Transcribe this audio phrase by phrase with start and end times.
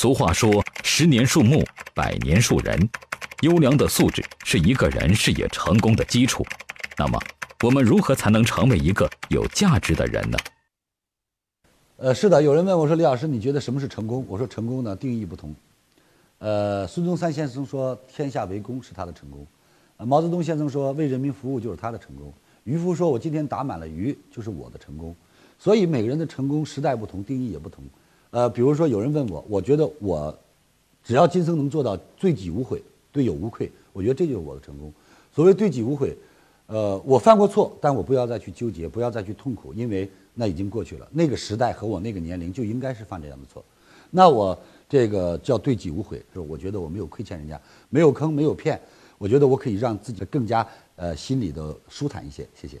[0.00, 1.62] 俗话说：“十年树木，
[1.94, 2.88] 百年树人。”
[3.44, 6.42] 优良的素质是一个人事业成功的基础。
[6.96, 7.20] 那么，
[7.62, 10.38] 我们如何才能成为一个有价值的人呢？
[11.98, 15.54] 呃，是的，有人问我说：“李老师，你觉得什么是成功？”我说：“成功呢，定义不同。”
[16.40, 19.46] 呃，孙中山先生说：“天下为公是他的成功。”
[19.98, 22.32] 呃，毛泽东先生说：“为人民服务就是他的成功。”
[22.64, 25.14] 渔夫说：“我今天打满了鱼就是我的成功。”
[25.60, 27.84] 所以每个人的成功时代不同，定义也不同。
[28.30, 30.36] 呃，比如说有人问我，我觉得我
[31.04, 32.82] 只要今生能做到对己无悔。
[33.12, 34.92] 对友无愧，我觉得这就是我的成功。
[35.34, 36.16] 所谓对己无悔，
[36.68, 41.08] 呃，我犯过错，但我不要再去纠结，不要再去痛苦，因为那已经过去了。
[41.10, 43.64] 那个时代和我那个年龄就应该是犯这样的错。
[44.12, 44.56] 那我
[44.88, 48.80] 这个叫对己无悔，是我觉得我没有亏欠人家，没有坑，没有骗。
[49.18, 52.46] 我觉得我可以让自己更加呃心里的舒坦一些。
[52.54, 52.80] 谢谢。